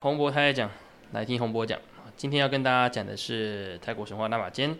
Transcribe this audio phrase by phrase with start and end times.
[0.00, 0.70] 洪博太讲，
[1.10, 1.76] 来听洪博讲。
[2.16, 4.76] 今天要跟大家讲的是泰国神话大马间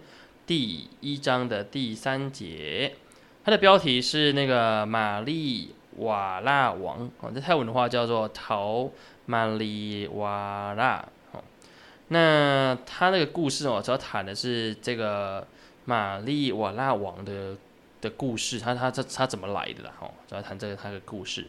[0.46, 2.94] 第一章的第三节，
[3.42, 8.88] 它的标题是那个玛丽瓦拉王哦，在泰文的话叫做陶
[9.26, 11.42] 玛丽瓦拉哦。
[12.06, 15.44] 那他那个故事哦，主要谈的是这个
[15.84, 17.56] 玛丽瓦拉王的
[18.00, 19.92] 的故事，他他他他怎么来的啦？
[19.98, 21.44] 哦，主要谈这个他的故事。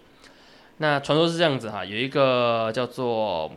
[0.82, 3.52] 那传说是这样子哈，有一个叫做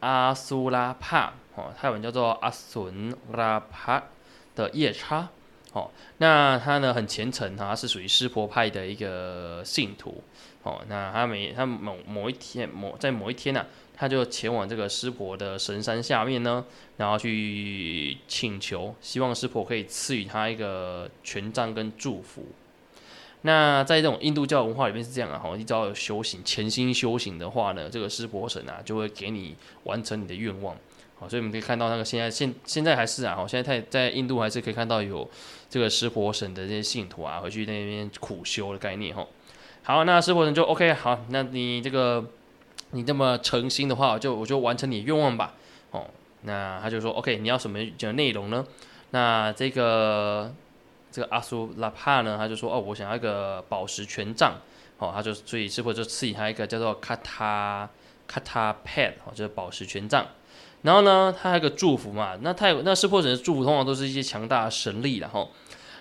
[0.00, 4.02] 阿苏拉帕哦，泰文叫做阿损拉帕
[4.56, 5.28] 的夜叉
[5.72, 10.24] 哦，那他呢很虔诚哈，是属于湿婆派的一个信徒
[10.64, 10.82] 哦。
[10.88, 13.64] 那他每他某某一天某在某一天呢，
[13.96, 16.64] 他就前往这个湿婆的神山下面呢，
[16.96, 22.44] 然后去请求，希望湿婆可以赐予他一个权杖跟祝福。
[23.46, 30.74] 那在这种印度教文化里面是这样啊，哈，你只要有修行，潜心修行的话呢，这个湿婆神啊就会给你完成你的愿望，
[31.14, 35.30] 好，所以我们可以看到那个现在现现在还是啊，哈，现在在在印度还是可以看到有
[35.70, 39.24] 这个湿婆神的这些信徒啊，回去那边苦修的概念，哈。
[39.84, 42.24] 好，那湿婆神就 OK，好，那你这个
[42.90, 45.54] 你这么诚心的话，就我就完成你的愿望吧，
[45.92, 46.10] 哦，
[46.42, 48.66] 那他就说 OK，你要什么讲内容呢？
[49.10, 50.52] 那这个。
[51.16, 54.52] 这个阿苏拉帕呢，他就说：“哦，我想要一个宝石权杖，
[54.98, 57.88] 哦，他就所以师傅就赐予他一个叫做卡塔
[58.26, 60.26] 卡塔 pad，哦，就是宝石权杖。
[60.82, 65.50] 然后呢，他还有个祝福嘛，那他那师傅神的祝福通常都是一些强大的神力，然后，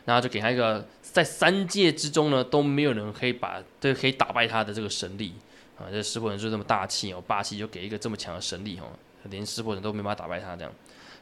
[0.04, 5.34] 然后就给他一个在三界之中呢都没有人可以把对可以打败他的这个神力
[5.80, 8.92] 啊，这师傅神就这么大气哦，霸气就给一个这么强的神力哦，
[9.30, 10.72] 连师傅神都没办法打败他这样。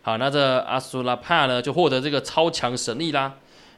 [0.01, 3.35] 好，那这阿苏拉帕呢就获得这个超强神力啦。”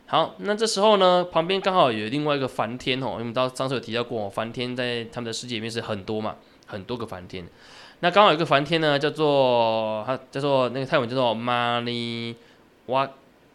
[0.08, 6.36] 好，那这时候呢，旁边刚好有另外一个梵天哦，因为我们到上次有提到过，梵天在他们的世界里面是很多嘛，
[6.68, 7.44] 很多个梵天。
[8.02, 12.36] 那刚好有个梵天呢，叫做他叫做那个泰文叫做玛尼
[12.86, 13.10] 瓦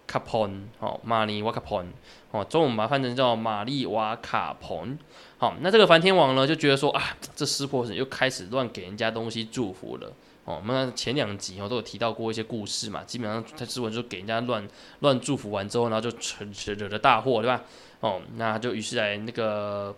[0.09, 1.87] 卡蓬，哦，玛尼瓦卡蓬，
[2.33, 4.99] 哦，中文把它翻成叫玛丽瓦卡蓬。
[5.39, 10.12] 好，那这个梵天王呢，就觉得说啊，这湿婆神又开始乱给人家东西祝福了。
[10.50, 14.66] 哦，我们前两集哦都有提到过一些故事嘛，基本上他之文就给人家乱
[14.99, 17.62] 乱祝福完之后，然后就成惹了大祸，对吧？
[18.00, 19.94] 哦，那就于是来那个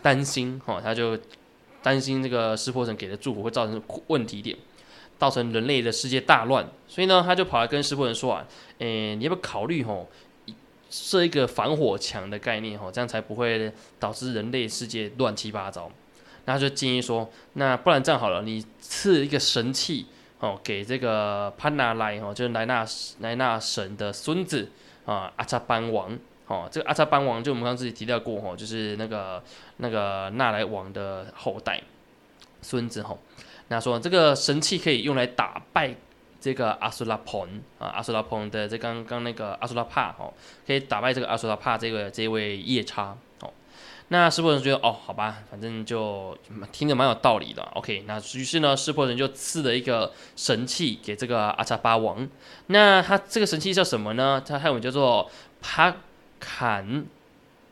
[0.00, 1.18] 担心，哦，他就
[1.82, 4.56] 担心这个湿婆神给的祝福会造成问题点，
[5.18, 8.46] 造成人类的世界大乱，所以呢，他就跑来跟湿婆神说啊，
[8.78, 10.08] 诶，你要不要考虑吼
[10.88, 15.90] 设一个防火墙的概念，吼，这样才不会导致人类世界乱七八糟。
[16.46, 20.06] 他就建议说，那不然这样好了，你赐一个神器
[20.40, 22.84] 哦，给这个潘纳莱哦，就是莱纳
[23.20, 24.70] 莱纳神的孙子
[25.04, 29.42] 啊，阿扎班王哦，这个阿扎班王就我们刚刚自己提到过哦，就是那个
[29.76, 31.80] 那个纳莱王的后代
[32.62, 33.18] 孙子哦。
[33.68, 35.94] 那说这个神器可以用来打败
[36.40, 40.32] 这个阿苏拉彭啊，阿苏拉彭的这刚刚那个阿苏拉帕哦，
[40.66, 43.16] 可以打败这个阿苏拉帕这个这位夜叉。
[44.12, 46.36] 那湿婆神觉得哦，好吧，反正就
[46.72, 47.62] 听着蛮有道理的。
[47.74, 52.28] OK，那于是呢，湿婆神就赐了一个神器给这个阿扎巴王。
[52.66, 54.42] 那他这个神器叫什么呢？
[54.44, 55.30] 它泰文叫做
[55.62, 55.94] 帕
[56.40, 57.06] 坎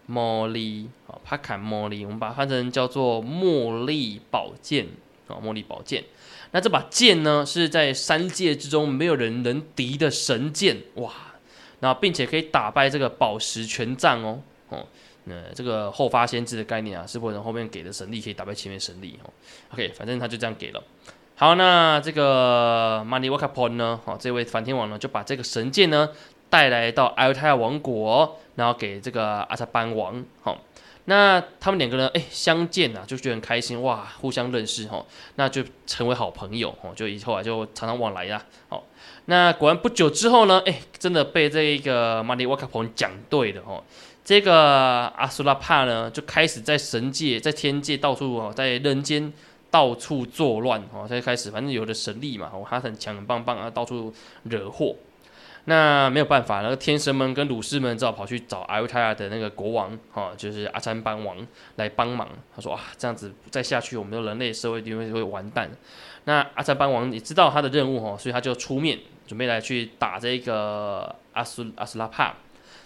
[0.07, 0.89] 莫利，
[1.25, 4.87] 帕坎莫利，我们把它翻成叫做茉莉宝剑
[5.27, 6.05] 啊，茉莉宝剑。
[6.53, 11.13] 那这把剑呢，是在三界之中没有人能敌的神剑哇！
[11.81, 14.87] 然后并且可以打败这个宝石权杖哦哦。
[15.29, 19.31] 呃，这个后发先知的概念啊，是不能后面给的神力可以打败前面神力哦
[19.73, 20.83] ？OK，反正他就这样给了。
[21.35, 24.01] 好，那这个 Mani Wakapon 呢？
[24.05, 26.09] 哦，这位梵天王呢，就把这个神剑呢
[26.51, 30.25] 带来到艾尔泰亚王国，然后给这个阿萨班王。
[30.43, 30.59] 好，
[31.05, 35.05] 那他们两个人哎相见啊，就觉得很开心哇，互相认识哈，
[35.37, 38.45] 那就成为好朋友哦，就以后啊就常常往来呀。
[38.69, 38.85] 好，
[39.27, 43.85] 那果然不久之后呢，哎，真的被这一个 Mani Wakapon 讲对了哦。
[44.29, 49.33] 这个阿苏拉帕呢，就开始在神界、在天界到处哦，在人间
[49.71, 51.07] 到处作乱哦。
[51.09, 54.95] 他就开始，反正有的神力嘛，哦，他很强、很棒棒啊，到处惹祸。
[55.65, 61.35] 那没有办法，那个天神们跟鲁士们只好跑去找艾维泰亚的那个国王，哈，就是阿詹班王
[61.77, 62.29] 来帮忙。
[62.55, 65.71] 他说啊，这样子再下去，我们的人类社会就会会完蛋。
[66.25, 72.35] 那阿詹班王也知道他的任务哦，所以他就出面准备来去打这个阿苏阿苏拉帕。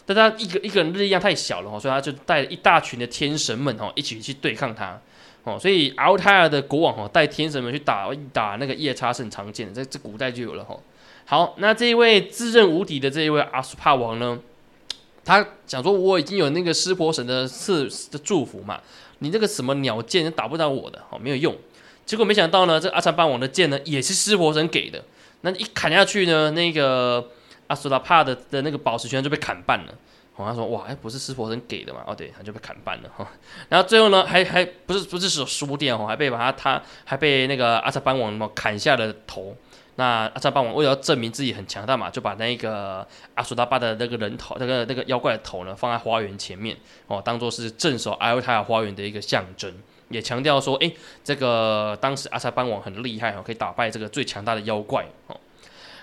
[0.05, 5.01] 但他一个一个人力量太小了哦，所以他就带一大群的天神们哦，一起去对抗他
[5.45, 5.59] 哦。
[5.59, 10.77] 所以奥泰尔的国王哦，带天神们去打打那个夜叉是很常见的，在这古代就有了哈。
[11.25, 14.39] 好，那这一位自认无敌的这一位阿苏帕王呢，
[15.25, 18.81] 他想说我已经有那个湿婆神的赐的祝福嘛，
[19.21, 21.57] 你这个什么鸟剑打不到我的哦，没有用。
[22.05, 25.03] 结果没想到呢，这阿查班王的剑呢也是湿婆神给的。
[25.43, 27.29] 那一砍下去呢，那个
[27.73, 29.95] 阿苏拉帕的的那个宝石圈就被砍半了。
[30.37, 32.03] 哦，他说哇，哎，不是湿婆神给的嘛？
[32.07, 33.27] 哦，对，他就被砍半了哈。
[33.71, 39.57] 然后最后呢，还还不是不是说输掉哦，还被把他他还被那个阿萨班王砍下了头。
[39.97, 46.77] 那阿萨班王为了要证明自己很强大嘛，就把那个阿苏达巴的那个人头、那个那个妖怪的头呢，放在花园前面
[47.07, 49.71] 哦，当做是镇守艾欧泰尔花园的一个象征，
[50.09, 50.91] 也强调说，哎，
[51.23, 55.37] 这个当时阿萨班王很厉害哦，可以打败这个最强大的妖怪哦。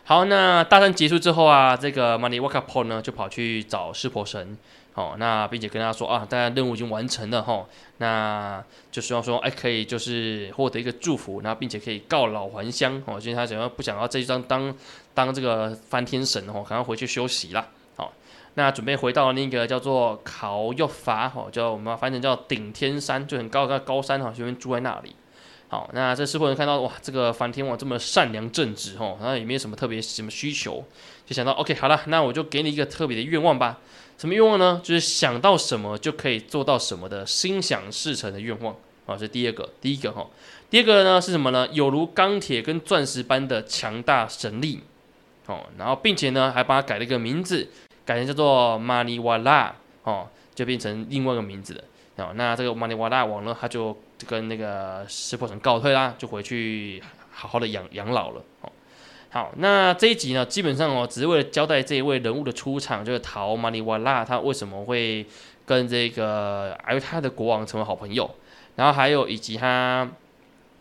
[0.09, 4.57] 好，那大战结束之后啊，这个马尼瓦卡波呢就跑去找湿婆神。
[4.95, 7.63] 哦，那并且跟他说啊，大家任务已经完成了哈，
[7.99, 8.59] 那
[8.89, 14.75] 就希望说，哎，可以就是获得一个祝福，然后并且可以告老还乡哦，因为他想要不想要这一张当
[15.13, 17.67] 当这个翻天神哦，可能回去休息啦。
[17.95, 18.11] 好，
[18.55, 25.15] 那准备回到那个叫做考又法哦，叫我们翻成叫顶天山，就很高的高山哈，这边住在那里。
[25.69, 30.83] 好，那这师傅能看到哇，这个梵天王这么善良正直哦，然后也没有什么特别什么需求，
[31.27, 33.77] 就想到 OK 好了，那我就给你一个特别的愿望吧。
[34.17, 34.81] 什么愿望呢？
[34.83, 38.75] 就是想到什么就可以做到什么的心想事成的愿望
[39.05, 40.25] 啊，这第二个，第一个哈。
[40.71, 41.67] 第二个呢是什么呢？
[41.71, 44.81] 有如钢铁跟钻石般的强大神力
[45.45, 47.69] 哦，然后并且呢还帮他改了一个名字，
[48.05, 51.83] 改成叫做马尼瓦拉哦，就变成另外一个名字了。
[52.17, 57.01] 哦，那这个马尼瓦拉王呢，他就就跟那个石破城告退啦，就回去
[57.31, 58.43] 好好的养养老了。
[58.61, 58.71] 哦，
[59.29, 65.25] 好，那这一集呢，基本上哦，只是为了交代这一位人物的出场，就是陶马尼瓦拉他为什么会
[65.65, 68.29] 跟这个艾维泰的国王成为好朋友，
[68.75, 70.05] 然后还有以及他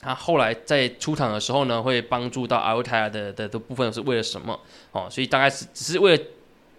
[0.00, 4.58] 他后来在出场的时候呢，会帮助到艾维泰的的的部分是为了什么？
[4.90, 6.22] 哦，所以大概是只是为了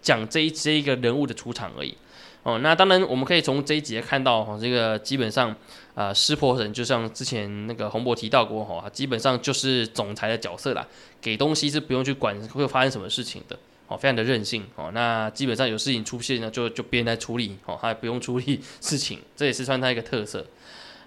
[0.02, 1.96] 讲这一这一个人物的出场而已。
[2.42, 5.54] 哦，那当然，我们可以从这一节看到哈，这个基本上，
[5.94, 10.86] 啊，湿婆神就像之前那个洪博提到过哈，基本上就是总裁的角色啦，
[11.20, 13.58] 给东西是不用去管会发生什么事情的，
[13.88, 14.90] 哦，非常的任性哦。
[14.94, 20.46] 那基本上有事情出现呢，就就别人来处理，哦，他也不用处理事情，这也是算他一个特色。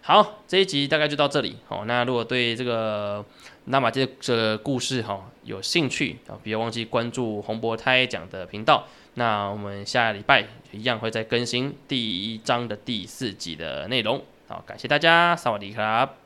[0.02, 3.26] 好，这一集大概就到这里，哦，那如果对这个
[3.66, 8.86] 那马这这故事哈有兴趣啊，不要忘记关注洪博胎讲的频道。
[9.16, 14.22] 那我们下礼拜一样会再更新第一章的第四集的内容。
[14.48, 16.23] 好，感谢大家，萨瓦迪卡。